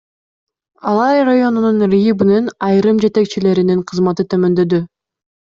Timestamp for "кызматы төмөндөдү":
3.93-4.83